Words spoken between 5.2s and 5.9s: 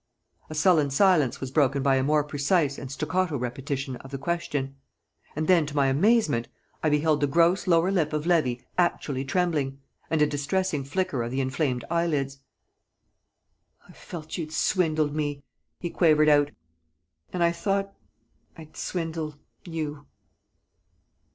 And then to my